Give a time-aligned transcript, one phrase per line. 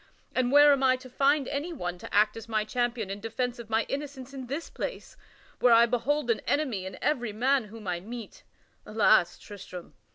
[0.33, 3.59] And where am I to find any one to act as my champion in defence
[3.59, 5.15] of my innocence in this place,
[5.59, 8.41] where I behold an enemy in every man whom I meet?
[8.83, 9.93] Alas, Tristram!